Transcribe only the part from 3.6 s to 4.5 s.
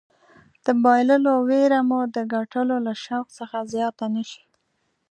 زیاته نه شي.